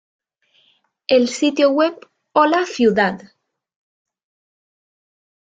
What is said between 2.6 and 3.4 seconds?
Ciudad!